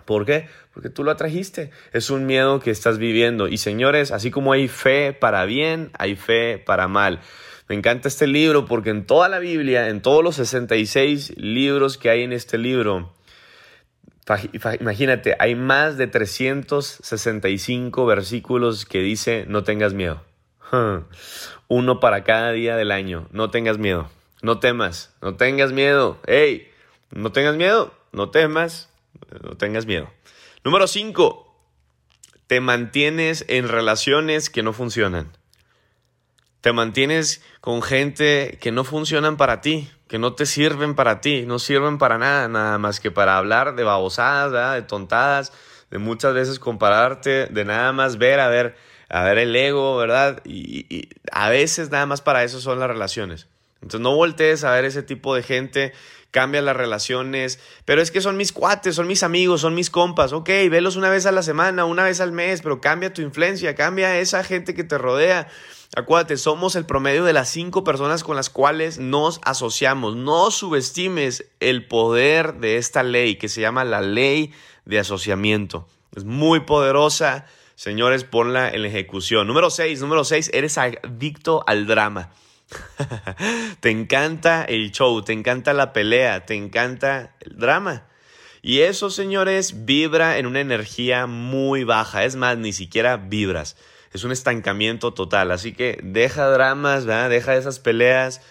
¿Por 0.05 0.25
qué? 0.25 0.47
Porque 0.73 0.89
tú 0.89 1.03
lo 1.03 1.11
atrajiste. 1.11 1.71
Es 1.91 2.09
un 2.09 2.25
miedo 2.25 2.59
que 2.59 2.71
estás 2.71 2.97
viviendo. 2.99 3.47
Y 3.47 3.57
señores, 3.57 4.11
así 4.11 4.29
como 4.29 4.53
hay 4.53 4.67
fe 4.67 5.13
para 5.13 5.45
bien, 5.45 5.91
hay 5.97 6.15
fe 6.15 6.57
para 6.57 6.87
mal. 6.87 7.21
Me 7.69 7.75
encanta 7.75 8.07
este 8.07 8.25
libro 8.25 8.65
porque 8.65 8.89
en 8.89 9.05
toda 9.05 9.29
la 9.29 9.37
Biblia, 9.37 9.89
en 9.89 10.01
todos 10.01 10.23
los 10.23 10.37
66 10.37 11.37
libros 11.37 11.99
que 11.99 12.09
hay 12.09 12.23
en 12.23 12.33
este 12.33 12.57
libro, 12.57 13.13
imagínate, 14.79 15.35
hay 15.37 15.53
más 15.53 15.95
de 15.95 16.07
365 16.07 18.07
versículos 18.07 18.85
que 18.85 19.01
dice 19.01 19.45
no 19.47 19.63
tengas 19.63 19.93
miedo. 19.93 20.23
Uno 21.67 21.99
para 21.99 22.23
cada 22.23 22.51
día 22.53 22.75
del 22.75 22.89
año. 22.89 23.27
No 23.31 23.51
tengas 23.51 23.77
miedo. 23.77 24.09
No 24.41 24.59
temas. 24.59 25.13
No 25.21 25.35
tengas 25.35 25.71
miedo. 25.71 26.19
¡Ey! 26.25 26.71
No 27.11 27.31
tengas 27.31 27.55
miedo. 27.55 27.93
No 28.11 28.31
temas. 28.31 28.89
No 29.43 29.57
tengas 29.57 29.85
miedo. 29.85 30.09
Número 30.63 30.87
5. 30.87 31.55
Te 32.47 32.61
mantienes 32.61 33.45
en 33.47 33.67
relaciones 33.67 34.49
que 34.49 34.63
no 34.63 34.73
funcionan. 34.73 35.37
Te 36.61 36.73
mantienes 36.73 37.41
con 37.61 37.81
gente 37.81 38.57
que 38.59 38.71
no 38.71 38.83
funcionan 38.83 39.37
para 39.37 39.61
ti, 39.61 39.89
que 40.07 40.19
no 40.19 40.33
te 40.33 40.45
sirven 40.45 40.95
para 40.95 41.21
ti, 41.21 41.43
no 41.45 41.59
sirven 41.59 41.97
para 41.97 42.17
nada, 42.17 42.47
nada 42.47 42.77
más 42.77 42.99
que 42.99 43.11
para 43.11 43.37
hablar 43.37 43.75
de 43.75 43.83
babosadas, 43.83 44.73
de 44.73 44.81
tontadas, 44.81 45.53
de 45.89 45.99
muchas 45.99 46.33
veces 46.33 46.59
compararte, 46.59 47.47
de 47.47 47.65
nada 47.65 47.93
más 47.93 48.17
ver, 48.17 48.39
a 48.39 48.49
ver, 48.49 48.75
a 49.07 49.23
ver 49.23 49.37
el 49.37 49.55
ego, 49.55 49.95
¿verdad? 49.97 50.41
Y, 50.43 50.85
y 50.93 51.09
a 51.31 51.49
veces 51.49 51.91
nada 51.91 52.05
más 52.05 52.21
para 52.21 52.43
eso 52.43 52.59
son 52.59 52.79
las 52.79 52.89
relaciones. 52.89 53.47
Entonces 53.81 54.01
no 54.01 54.15
voltees 54.15 54.63
a 54.65 54.71
ver 54.71 54.83
ese 54.83 55.03
tipo 55.03 55.35
de 55.35 55.43
gente 55.43 55.93
cambia 56.31 56.61
las 56.61 56.75
relaciones, 56.75 57.59
pero 57.85 58.01
es 58.01 58.11
que 58.11 58.21
son 58.21 58.37
mis 58.37 58.51
cuates, 58.51 58.95
son 58.95 59.07
mis 59.07 59.23
amigos, 59.23 59.61
son 59.61 59.73
mis 59.73 59.89
compas, 59.89 60.31
ok, 60.31 60.49
velos 60.69 60.95
una 60.95 61.09
vez 61.09 61.25
a 61.25 61.31
la 61.31 61.41
semana, 61.41 61.85
una 61.85 62.03
vez 62.03 62.21
al 62.21 62.31
mes, 62.31 62.61
pero 62.61 62.81
cambia 62.81 63.13
tu 63.13 63.21
influencia, 63.21 63.75
cambia 63.75 64.19
esa 64.19 64.43
gente 64.43 64.73
que 64.73 64.83
te 64.83 64.97
rodea. 64.97 65.47
Acuérdate, 65.95 66.37
somos 66.37 66.75
el 66.75 66.85
promedio 66.85 67.23
de 67.23 67.33
las 67.33 67.49
cinco 67.49 67.83
personas 67.83 68.23
con 68.23 68.35
las 68.35 68.51
cuales 68.51 68.99
nos 68.99 69.41
asociamos. 69.43 70.15
No 70.15 70.51
subestimes 70.51 71.45
el 71.59 71.87
poder 71.87 72.55
de 72.55 72.77
esta 72.77 73.01
ley 73.01 73.37
que 73.37 73.49
se 73.49 73.61
llama 73.61 73.83
la 73.83 74.01
ley 74.01 74.53
de 74.85 74.99
asociamiento. 74.99 75.87
Es 76.15 76.25
muy 76.25 76.61
poderosa. 76.61 77.47
Señores, 77.73 78.23
ponla 78.23 78.69
en 78.69 78.85
ejecución. 78.85 79.47
Número 79.47 79.71
seis, 79.71 80.01
número 80.01 80.23
seis, 80.25 80.51
eres 80.53 80.77
adicto 80.77 81.63
al 81.65 81.87
drama. 81.87 82.33
te 83.79 83.89
encanta 83.89 84.65
el 84.65 84.91
show, 84.91 85.23
te 85.23 85.33
encanta 85.33 85.73
la 85.73 85.91
pelea, 85.91 86.45
te 86.45 86.53
encanta 86.53 87.35
el 87.39 87.57
drama. 87.57 88.05
Y 88.61 88.81
eso, 88.81 89.09
señores, 89.09 89.85
vibra 89.85 90.37
en 90.37 90.45
una 90.45 90.59
energía 90.59 91.25
muy 91.25 91.83
baja. 91.83 92.25
Es 92.25 92.35
más, 92.35 92.57
ni 92.57 92.73
siquiera 92.73 93.17
vibras. 93.17 93.75
Es 94.13 94.23
un 94.23 94.31
estancamiento 94.31 95.13
total. 95.13 95.51
Así 95.51 95.73
que 95.73 95.99
deja 96.03 96.49
dramas, 96.49 97.05
deja 97.05 97.55
esas 97.55 97.79
peleas. 97.79 98.41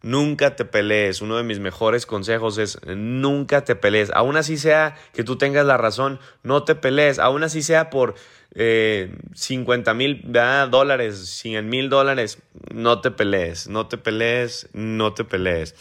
Nunca 0.00 0.54
te 0.54 0.64
pelees. 0.64 1.20
Uno 1.22 1.36
de 1.36 1.42
mis 1.42 1.58
mejores 1.58 2.06
consejos 2.06 2.58
es 2.58 2.78
nunca 2.86 3.64
te 3.64 3.74
pelees. 3.74 4.10
Aún 4.14 4.36
así 4.36 4.56
sea 4.56 4.96
que 5.12 5.24
tú 5.24 5.36
tengas 5.36 5.66
la 5.66 5.76
razón, 5.76 6.20
no 6.42 6.62
te 6.62 6.74
pelees. 6.76 7.18
Aún 7.18 7.42
así 7.42 7.62
sea 7.62 7.90
por 7.90 8.14
eh, 8.54 9.12
50 9.34 9.94
mil 9.94 10.22
dólares, 10.70 11.28
100 11.40 11.68
mil 11.68 11.88
dólares, 11.90 12.38
no 12.72 13.00
te 13.00 13.10
pelees, 13.10 13.68
no 13.68 13.88
te 13.88 13.98
pelees, 13.98 14.68
no 14.72 15.14
te 15.14 15.24
pelees. 15.24 15.74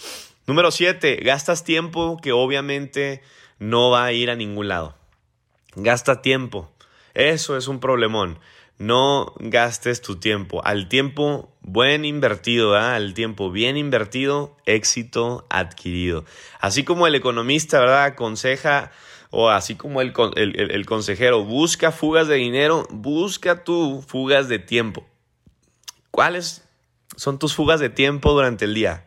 Número 0.48 0.72
7, 0.72 1.18
gastas 1.24 1.64
tiempo 1.64 2.18
que 2.22 2.32
obviamente 2.32 3.22
no 3.60 3.90
va 3.90 4.06
a 4.06 4.14
ir 4.14 4.30
a 4.30 4.36
ningún 4.36 4.68
lado. 4.68 4.96
Gasta 5.76 6.22
tiempo. 6.22 6.72
Eso 7.14 7.58
es 7.58 7.68
un 7.68 7.80
problemón. 7.80 8.40
No 8.78 9.34
gastes 9.40 10.02
tu 10.02 10.18
tiempo. 10.18 10.64
Al 10.64 10.88
tiempo 10.88 11.52
buen 11.62 12.06
invertido, 12.06 12.76
al 12.76 13.14
tiempo 13.14 13.52
bien 13.52 13.76
invertido, 13.76 14.56
éxito 14.66 15.46
adquirido. 15.50 16.26
Así 16.60 16.84
como 16.84 17.08
el 17.08 17.16
economista, 17.16 17.80
¿verdad? 17.80 18.06
Aconseja 18.06 18.92
o 19.30 19.50
así 19.50 19.76
como 19.76 20.02
el, 20.02 20.14
el, 20.36 20.86
consejero 20.86 21.44
busca 21.44 21.92
fugas 21.92 22.28
de 22.28 22.36
dinero, 22.36 22.88
busca 22.90 23.64
tú 23.64 24.04
fugas 24.08 24.48
de 24.48 24.60
tiempo. 24.60 25.06
¿Cuáles 26.12 26.64
son 27.16 27.40
tus 27.40 27.54
fugas 27.54 27.80
de 27.80 27.90
tiempo 27.90 28.32
durante 28.32 28.66
el 28.66 28.74
día? 28.74 29.06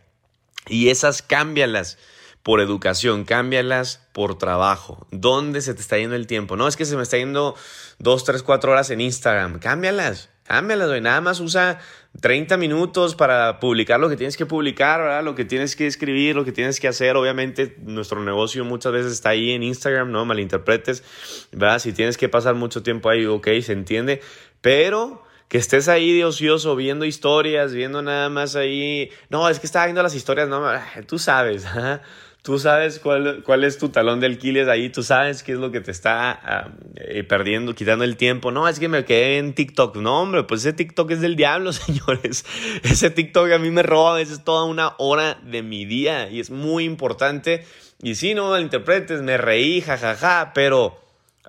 Y 0.67 0.89
esas 0.89 1.23
cámbialas 1.23 1.97
por 2.43 2.61
educación, 2.61 3.25
cámbialas 3.25 4.07
por 4.13 4.39
trabajo. 4.39 5.07
¿Dónde 5.11 5.61
se 5.61 5.75
te 5.75 5.81
está 5.81 5.99
yendo 5.99 6.17
el 6.17 6.27
tiempo? 6.27 6.57
No 6.57 6.69
es 6.69 6.77
que 6.77 6.85
se 6.85 6.97
me 6.97 7.03
está 7.03 7.19
yendo 7.19 7.55
dos, 7.99 8.25
tres, 8.25 8.43
cuatro 8.43 8.73
horas 8.73 8.91
en 8.91 9.01
Instagram. 9.01 9.59
Cámbialas, 9.59 10.31
cámbialas, 10.45 11.01
Nada 11.03 11.21
más 11.21 11.41
usa 11.41 11.79
30 12.21 12.57
minutos 12.57 13.15
para 13.15 13.61
publicar 13.61 14.01
lo 14.01 14.09
que 14.09 14.17
tienes 14.17 14.37
que 14.37 14.47
publicar, 14.47 15.01
¿verdad? 15.01 15.23
Lo 15.23 15.35
que 15.35 15.45
tienes 15.45 15.77
que 15.77 15.87
escribir, 15.87 16.35
lo 16.35 16.45
que 16.45 16.53
tienes 16.53 16.81
que 16.81 16.89
hacer. 16.89 17.17
Obviamente, 17.17 17.77
nuestro 17.83 18.23
negocio 18.23 18.65
muchas 18.65 18.93
veces 18.93 19.13
está 19.13 19.31
ahí 19.31 19.53
en 19.53 19.63
Instagram, 19.63 20.11
no 20.11 20.25
malinterpretes, 20.25 21.05
¿verdad? 21.53 21.79
Si 21.79 21.93
tienes 21.93 22.17
que 22.17 22.29
pasar 22.29 22.55
mucho 22.55 22.83
tiempo 22.83 23.11
ahí, 23.11 23.27
ok, 23.27 23.49
se 23.63 23.73
entiende. 23.73 24.23
Pero 24.61 25.23
que 25.51 25.59
estés 25.59 25.89
ahí 25.89 26.17
de 26.17 26.25
ocioso 26.25 26.77
viendo 26.77 27.05
historias, 27.05 27.73
viendo 27.73 28.03
nada 28.03 28.29
más 28.29 28.55
ahí. 28.55 29.11
No, 29.31 29.49
es 29.49 29.59
que 29.59 29.67
estaba 29.67 29.87
viendo 29.87 30.01
las 30.03 30.15
historias, 30.15 30.49
no, 30.49 30.63
tú 31.09 31.19
sabes, 31.19 31.67
Tú 32.43 32.59
sabes 32.59 32.99
cuál, 33.01 33.43
cuál 33.45 33.65
es 33.65 33.77
tu 33.77 33.91
talón 33.91 34.21
de 34.21 34.27
alquiles 34.27 34.67
ahí, 34.67 34.89
tú 34.89 35.03
sabes 35.03 35.43
qué 35.43 35.53
es 35.53 35.59
lo 35.59 35.71
que 35.71 35.83
te 35.83 35.91
está 35.91 36.31
ah, 36.31 36.71
eh, 36.97 37.23
perdiendo, 37.23 37.75
quitando 37.75 38.03
el 38.03 38.17
tiempo. 38.17 38.51
No, 38.51 38.67
es 38.67 38.79
que 38.79 38.89
me 38.89 39.05
quedé 39.05 39.37
en 39.37 39.55
TikTok. 39.55 39.97
No, 39.97 40.23
hombre, 40.23 40.45
pues 40.45 40.63
ese 40.63 40.73
TikTok 40.73 41.11
es 41.11 41.21
del 41.21 41.37
diablo, 41.37 41.73
señores. 41.75 42.47
Ese 42.83 43.11
TikTok 43.11 43.53
a 43.53 43.59
mí 43.59 43.71
me 43.71 43.83
roba 43.83 44.13
a 44.13 44.17
veces 44.17 44.43
toda 44.43 44.65
una 44.65 44.95
hora 44.97 45.39
de 45.43 45.63
mi 45.63 45.85
día 45.85 46.31
y 46.31 46.41
es 46.41 46.51
muy 46.51 46.85
importante. 46.85 47.67
Y 48.03 48.15
sí, 48.15 48.33
no 48.33 48.59
interpretes, 48.59 49.21
me 49.21 49.37
reí, 49.37 49.83
jajaja, 49.83 50.53
pero 50.55 50.99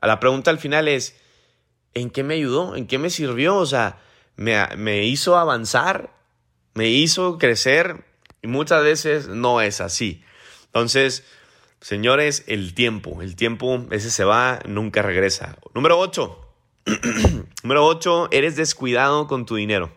a 0.01 0.07
la 0.07 0.19
pregunta 0.19 0.51
al 0.51 0.59
final 0.59 0.89
es, 0.89 1.15
¿en 1.93 2.09
qué 2.09 2.23
me 2.23 2.33
ayudó? 2.33 2.75
¿En 2.75 2.85
qué 2.85 2.97
me 2.97 3.09
sirvió? 3.09 3.55
O 3.55 3.65
sea, 3.65 3.99
me, 4.35 4.57
me 4.75 5.05
hizo 5.05 5.37
avanzar, 5.37 6.11
me 6.73 6.89
hizo 6.89 7.37
crecer 7.37 8.03
y 8.41 8.47
muchas 8.47 8.83
veces 8.83 9.29
no 9.29 9.61
es 9.61 9.79
así. 9.79 10.21
Entonces, 10.73 11.25
señores, 11.81 12.45
el 12.47 12.73
tiempo, 12.73 13.21
el 13.21 13.35
tiempo 13.35 13.85
ese 13.91 14.09
se 14.09 14.23
va, 14.23 14.59
nunca 14.65 15.01
regresa. 15.01 15.57
Número 15.73 15.99
8. 15.99 16.39
Número 17.63 17.85
8, 17.85 18.29
eres 18.31 18.55
descuidado 18.55 19.27
con 19.27 19.45
tu 19.45 19.55
dinero. 19.55 19.91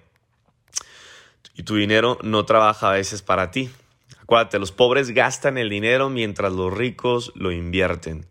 Y 1.54 1.62
tu 1.62 1.76
dinero 1.76 2.18
no 2.22 2.44
trabaja 2.44 2.90
a 2.90 2.94
veces 2.94 3.22
para 3.22 3.52
ti. 3.52 3.70
Acuérdate, 4.20 4.58
los 4.58 4.72
pobres 4.72 5.10
gastan 5.10 5.58
el 5.58 5.68
dinero 5.68 6.10
mientras 6.10 6.52
los 6.52 6.72
ricos 6.72 7.32
lo 7.36 7.52
invierten. 7.52 8.26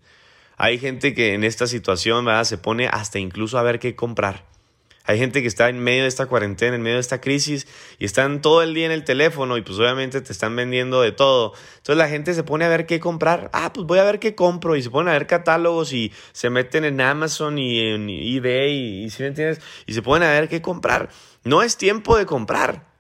Hay 0.58 0.80
gente 0.80 1.14
que 1.14 1.34
en 1.34 1.44
esta 1.44 1.68
situación 1.68 2.26
se 2.46 2.58
pone 2.58 2.88
hasta 2.88 3.20
incluso 3.20 3.58
a 3.58 3.64
ver 3.64 3.80
qué 3.80 3.96
comprar. 3.96 4.44
Hay 5.06 5.18
gente 5.18 5.42
que 5.42 5.48
está 5.48 5.68
en 5.68 5.80
medio 5.80 6.04
de 6.04 6.08
esta 6.08 6.28
cuarentena, 6.28 6.76
en 6.76 6.82
medio 6.82 6.96
de 6.96 7.02
esta 7.02 7.20
crisis 7.20 7.68
y 8.00 8.06
están 8.06 8.42
todo 8.42 8.62
el 8.62 8.74
día 8.74 8.86
en 8.86 8.94
el 8.94 9.04
teléfono 9.04 9.58
y 9.58 9.62
pues 9.62 9.78
obviamente 9.78 10.22
te 10.22 10.32
están 10.32 10.56
vendiendo 10.56 11.02
de 11.02 11.12
todo. 11.12 11.54
Entonces 11.78 11.98
la 11.98 12.08
gente 12.08 12.34
se 12.34 12.44
pone 12.44 12.64
a 12.64 12.70
ver 12.70 12.86
qué 12.86 13.02
comprar. 13.02 13.50
Ah, 13.52 13.74
pues 13.74 13.86
voy 13.86 14.00
a 14.00 14.06
ver 14.06 14.20
qué 14.20 14.34
compro 14.34 14.78
y 14.78 14.82
se 14.82 14.90
ponen 14.90 15.10
a 15.10 15.14
ver 15.14 15.28
catálogos 15.28 15.92
y 15.92 16.14
se 16.32 16.50
meten 16.50 16.86
en 16.86 17.02
Amazon 17.02 17.58
y 17.58 17.82
en 17.82 18.10
eBay 18.10 19.04
y, 19.04 19.10
si 19.10 19.24
me 19.24 19.28
entiendes? 19.28 19.60
Y 19.86 19.94
se 19.94 20.02
ponen 20.02 20.30
a 20.30 20.32
ver 20.32 20.48
qué 20.48 20.62
comprar. 20.62 21.10
No 21.44 21.64
es 21.64 21.76
tiempo 21.76 22.18
de 22.18 22.26
comprar. 22.26 22.94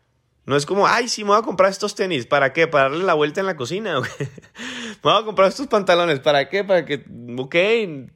No 0.45 0.57
es 0.57 0.65
como, 0.65 0.88
ay, 0.88 1.07
sí, 1.07 1.24
me 1.24 1.29
voy 1.29 1.39
a 1.39 1.41
comprar 1.41 1.72
estos 1.72 1.95
tenis. 1.95 2.25
¿Para 2.25 2.51
qué? 2.51 2.67
¿Para 2.67 2.89
darle 2.89 3.05
la 3.05 3.13
vuelta 3.13 3.39
en 3.39 3.45
la 3.45 3.55
cocina? 3.55 4.01
voy 5.03 5.22
a 5.22 5.25
comprar 5.25 5.50
estos 5.50 5.67
pantalones. 5.67 6.19
¿Para 6.19 6.50
qué? 6.50 6.63
Para 6.63 6.86
que, 6.86 7.05
ok, 7.38 7.55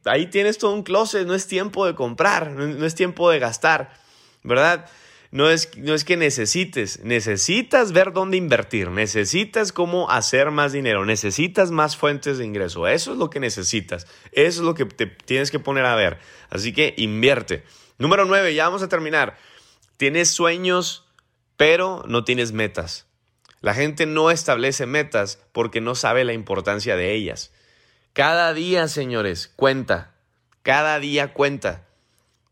ahí 0.06 0.28
tienes 0.28 0.58
todo 0.58 0.74
un 0.74 0.84
closet, 0.84 1.28
no 1.28 1.36
es 1.36 1.48
tiempo 1.48 1.86
de 1.86 1.94
comprar, 1.94 2.52
no, 2.52 2.86
es 2.86 2.96
tiempo 2.96 3.30
de 3.30 3.40
gastar, 3.40 3.94
¿verdad? 4.44 4.90
No 5.30 5.50
es, 5.50 5.70
no 5.78 5.94
es, 5.94 6.06
que 6.06 6.16
necesites, 6.16 7.04
necesitas 7.04 7.92
ver 7.92 8.14
dónde 8.14 8.38
invertir, 8.38 8.90
necesitas 8.90 9.74
cómo 9.74 10.10
hacer 10.10 10.52
más 10.52 10.72
dinero, 10.72 11.06
necesitas 11.06 11.70
más 11.70 11.98
fuentes 11.98 12.38
de 12.38 12.46
ingreso. 12.46 12.88
Eso 12.88 13.12
es 13.12 13.18
lo 13.18 13.30
que 13.30 13.42
necesitas, 13.42 14.08
eso 14.32 14.62
es 14.62 14.66
lo 14.66 14.74
que 14.74 14.86
te 14.86 15.06
tienes 15.06 15.52
que 15.52 15.60
poner 15.60 15.86
a 15.86 15.96
ver. 15.96 16.20
Así 16.50 16.72
que 16.72 16.94
invierte. 16.98 17.66
Número 17.98 18.24
nueve, 18.24 18.56
ya 18.56 18.64
vamos 18.66 18.84
a 18.84 18.88
terminar. 18.88 19.38
Tienes 19.98 20.32
sueños, 20.32 21.06
pero 21.58 22.04
no 22.08 22.24
tienes 22.24 22.54
metas. 22.54 23.07
La 23.62 23.74
gente 23.74 24.06
no 24.06 24.32
establece 24.32 24.86
metas 24.86 25.40
porque 25.52 25.82
no 25.82 25.96
sabe 25.96 26.24
la 26.24 26.34
importancia 26.34 26.96
de 26.96 27.14
ellas. 27.14 27.52
Cada 28.14 28.54
día, 28.54 28.88
señores, 28.88 29.52
cuenta. 29.56 30.14
Cada 30.64 31.00
día 31.00 31.34
cuenta. 31.34 31.86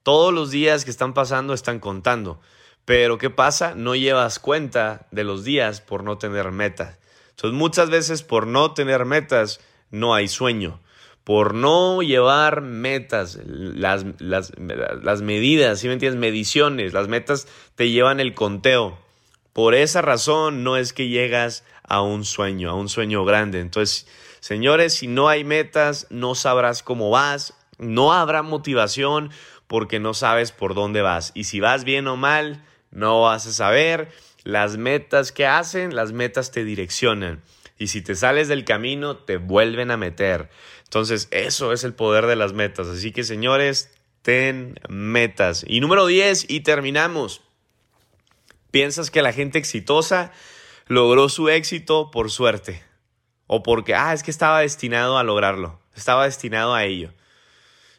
Todos 0.04 0.34
los 0.34 0.52
días 0.52 0.86
que 0.86 0.92
están 0.92 1.14
pasando 1.14 1.54
están 1.54 1.80
contando. 1.80 2.40
Pero 2.86 3.18
¿qué 3.18 3.30
pasa? 3.30 3.74
No 3.76 3.96
llevas 3.96 4.40
cuenta 4.40 5.08
de 5.12 5.24
los 5.24 5.44
días 5.44 5.82
por 5.82 6.04
no 6.04 6.18
tener 6.18 6.52
metas. 6.52 7.00
Entonces 7.32 7.58
muchas 7.58 7.90
veces 7.90 8.22
por 8.22 8.48
no 8.48 8.74
tener 8.74 9.06
metas 9.06 9.60
no 9.92 10.14
hay 10.14 10.28
sueño. 10.28 10.80
Por 11.24 11.56
no 11.56 12.04
llevar 12.04 12.62
metas, 12.62 13.40
las, 13.46 14.06
las, 14.20 14.52
las 14.60 15.22
medidas, 15.24 15.80
¿sí 15.80 15.88
me 15.88 15.94
entiendes? 15.94 16.20
Mediciones, 16.20 16.94
las 16.94 17.08
metas 17.08 17.48
te 17.74 17.90
llevan 17.90 18.20
el 18.20 18.36
conteo. 18.36 19.00
Por 19.56 19.74
esa 19.74 20.02
razón 20.02 20.66
no 20.66 20.76
es 20.76 20.92
que 20.92 21.08
llegas 21.08 21.64
a 21.82 22.02
un 22.02 22.26
sueño, 22.26 22.72
a 22.72 22.74
un 22.74 22.90
sueño 22.90 23.24
grande. 23.24 23.62
Entonces, 23.62 24.06
señores, 24.42 24.96
si 24.96 25.08
no 25.08 25.30
hay 25.30 25.46
metas, 25.46 26.08
no 26.10 26.36
sabrás 26.36 26.84
cómo 26.84 27.10
vas, 27.10 27.54
no 27.78 28.12
habrá 28.12 28.42
motivación 28.42 29.32
porque 29.68 30.02
no 30.02 30.14
sabes 30.14 30.52
por 30.52 30.76
dónde 30.76 31.02
vas. 31.02 31.32
Y 31.36 31.46
si 31.46 31.62
vas 31.62 31.86
bien 31.86 32.06
o 32.08 32.18
mal, 32.18 32.66
no 32.92 33.22
vas 33.22 33.48
a 33.48 33.54
saber. 33.54 34.12
Las 34.44 34.76
metas 34.76 35.32
que 35.32 35.48
hacen, 35.48 35.96
las 35.96 36.12
metas 36.12 36.52
te 36.52 36.66
direccionan. 36.66 37.42
Y 37.78 37.88
si 37.88 38.02
te 38.02 38.16
sales 38.16 38.50
del 38.50 38.66
camino, 38.66 39.16
te 39.16 39.38
vuelven 39.38 39.90
a 39.90 39.96
meter. 39.96 40.50
Entonces, 40.84 41.30
eso 41.32 41.72
es 41.72 41.86
el 41.86 41.94
poder 41.94 42.26
de 42.26 42.36
las 42.36 42.52
metas. 42.52 42.88
Así 42.88 43.14
que, 43.14 43.24
señores, 43.24 43.90
ten 44.22 44.78
metas. 44.90 45.64
Y 45.66 45.80
número 45.80 46.08
10, 46.08 46.48
y 46.50 46.60
terminamos. 46.60 47.45
Piensas 48.76 49.10
que 49.10 49.22
la 49.22 49.32
gente 49.32 49.58
exitosa 49.58 50.34
logró 50.88 51.30
su 51.30 51.48
éxito 51.48 52.12
por 52.12 52.30
suerte 52.30 52.84
o 53.48 53.64
porque, 53.64 53.96
ah, 53.96 54.12
es 54.12 54.22
que 54.22 54.32
estaba 54.32 54.60
destinado 54.60 55.18
a 55.18 55.24
lograrlo, 55.24 55.80
estaba 55.96 56.26
destinado 56.26 56.74
a 56.74 56.84
ello. 56.84 57.14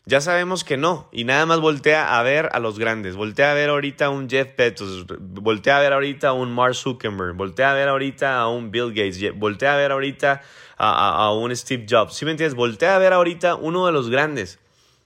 Ya 0.05 0.21
sabemos 0.21 0.65
que 0.65 0.77
no, 0.77 1.09
y 1.13 1.25
nada 1.25 1.47
más 1.47 1.61
voltea 1.61 2.19
a 2.19 2.23
ver 2.23 2.51
a 2.53 2.59
los 2.59 2.79
grandes, 2.79 3.17
voltea 3.17 3.53
a 3.53 3.55
ver 3.55 3.71
ahorita 3.71 4.05
a 4.05 4.11
un 4.11 4.29
Jeff 4.29 4.55
Bezos, 4.55 5.07
voltea 5.19 5.79
a 5.79 5.81
ver 5.81 5.95
ahorita 5.95 6.29
a 6.29 6.33
un 6.35 6.53
Mark 6.53 6.75
Zuckerberg, 6.75 7.35
voltea 7.35 7.71
a 7.71 7.75
ver 7.75 7.89
ahorita 7.89 8.39
a 8.39 8.49
un 8.49 8.71
Bill 8.71 8.91
Gates, 8.91 9.35
voltea 9.35 9.73
a 9.73 9.77
ver 9.79 9.93
ahorita 9.93 10.43
a, 10.77 11.25
a 11.25 11.33
un 11.33 11.57
Steve 11.57 11.87
Jobs, 11.89 12.13
¿sí 12.13 12.27
me 12.27 12.33
entiendes? 12.33 12.55
Voltea 12.55 12.97
a 12.97 12.99
ver 12.99 13.15
ahorita 13.15 13.55
uno 13.55 13.87
de 13.87 13.93
los 13.93 14.11
grandes, 14.11 14.59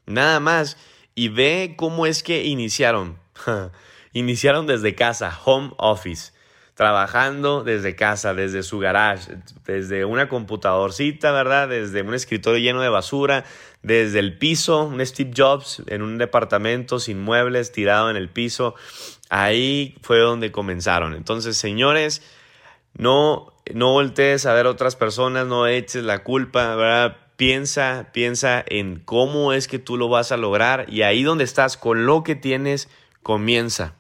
nada 0.05 0.41
más, 0.41 0.77
y 1.15 1.29
ve 1.29 1.75
cómo 1.77 2.07
es 2.07 2.25
que 2.25 2.43
iniciaron. 2.43 3.21
Iniciaron 4.13 4.67
desde 4.67 4.95
casa, 4.95 5.39
home 5.45 5.73
office, 5.77 6.33
trabajando 6.75 7.63
desde 7.63 7.95
casa, 7.95 8.33
desde 8.33 8.63
su 8.63 8.79
garage, 8.79 9.37
desde 9.67 10.07
una 10.07 10.31
computadorcita, 10.31 11.31
¿verdad? 11.31 11.69
Desde 11.69 12.01
un 12.01 12.15
escritorio 12.15 12.59
lleno 12.59 12.81
de 12.81 12.89
basura, 12.89 13.45
desde 13.83 14.19
el 14.19 14.39
piso, 14.39 14.85
un 14.85 15.05
Steve 15.05 15.33
Jobs 15.37 15.83
en 15.89 16.01
un 16.01 16.17
departamento 16.17 16.99
sin 16.99 17.21
muebles, 17.21 17.71
tirado 17.71 18.11
en 18.11 18.17
el 18.17 18.31
piso. 18.31 18.75
Ahí 19.29 19.97
fue 20.03 20.21
donde 20.21 20.53
comenzaron. 20.53 21.15
Entonces, 21.15 21.57
señores, 21.57 22.23
no, 22.97 23.53
no 23.75 23.93
voltees 23.93 24.47
a 24.47 24.55
ver 24.55 24.67
otras 24.67 24.97
personas, 24.97 25.47
no 25.47 25.67
eches 25.67 26.03
la 26.03 26.25
culpa, 26.25 26.75
¿verdad? 26.77 27.17
Piensa, 27.37 28.09
piensa 28.13 28.65
en 28.67 29.01
cómo 29.01 29.53
es 29.53 29.69
que 29.69 29.79
tú 29.79 29.97
lo 29.97 30.09
vas 30.09 30.33
a 30.33 30.37
lograr 30.37 30.87
y 30.89 31.03
ahí 31.03 31.23
donde 31.23 31.45
estás, 31.45 31.77
con 31.77 32.07
lo 32.07 32.23
que 32.23 32.37
tienes, 32.37 32.89
comienza. 33.23 34.00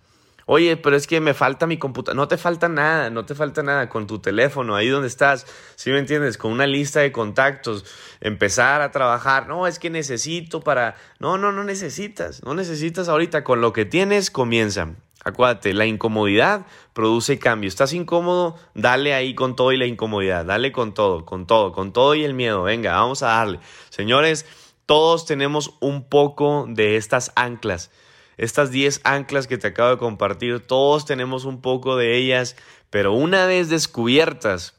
Oye, 0.52 0.76
pero 0.76 0.96
es 0.96 1.06
que 1.06 1.20
me 1.20 1.32
falta 1.32 1.68
mi 1.68 1.78
computadora. 1.78 2.16
No 2.16 2.26
te 2.26 2.36
falta 2.36 2.68
nada, 2.68 3.08
no 3.08 3.24
te 3.24 3.36
falta 3.36 3.62
nada. 3.62 3.88
Con 3.88 4.08
tu 4.08 4.18
teléfono, 4.18 4.74
ahí 4.74 4.88
donde 4.88 5.06
estás, 5.06 5.46
¿sí 5.76 5.92
me 5.92 6.00
entiendes? 6.00 6.38
Con 6.38 6.50
una 6.50 6.66
lista 6.66 6.98
de 6.98 7.12
contactos, 7.12 7.84
empezar 8.20 8.82
a 8.82 8.90
trabajar. 8.90 9.46
No, 9.46 9.68
es 9.68 9.78
que 9.78 9.90
necesito 9.90 10.60
para. 10.60 10.96
No, 11.20 11.38
no, 11.38 11.52
no 11.52 11.62
necesitas. 11.62 12.42
No 12.42 12.54
necesitas 12.54 13.08
ahorita. 13.08 13.44
Con 13.44 13.60
lo 13.60 13.72
que 13.72 13.84
tienes, 13.84 14.32
comienza. 14.32 14.88
Acuérdate, 15.22 15.72
la 15.72 15.86
incomodidad 15.86 16.66
produce 16.94 17.38
cambio. 17.38 17.68
Estás 17.68 17.92
incómodo, 17.92 18.56
dale 18.74 19.14
ahí 19.14 19.36
con 19.36 19.54
todo 19.54 19.70
y 19.70 19.76
la 19.76 19.86
incomodidad. 19.86 20.44
Dale 20.44 20.72
con 20.72 20.94
todo, 20.94 21.24
con 21.24 21.46
todo, 21.46 21.70
con 21.70 21.92
todo 21.92 22.16
y 22.16 22.24
el 22.24 22.34
miedo. 22.34 22.64
Venga, 22.64 22.94
vamos 22.94 23.22
a 23.22 23.28
darle. 23.28 23.60
Señores, 23.90 24.46
todos 24.84 25.26
tenemos 25.26 25.76
un 25.78 26.08
poco 26.08 26.66
de 26.68 26.96
estas 26.96 27.30
anclas 27.36 27.92
estas 28.36 28.70
10 28.70 29.00
anclas 29.04 29.46
que 29.46 29.58
te 29.58 29.68
acabo 29.68 29.90
de 29.90 29.98
compartir, 29.98 30.60
todos 30.60 31.04
tenemos 31.04 31.44
un 31.44 31.60
poco 31.60 31.96
de 31.96 32.16
ellas, 32.16 32.56
pero 32.90 33.12
una 33.12 33.46
vez 33.46 33.68
descubiertas, 33.68 34.74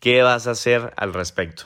¿qué 0.00 0.22
vas 0.22 0.46
a 0.46 0.52
hacer 0.52 0.92
al 0.96 1.12
respecto? 1.12 1.64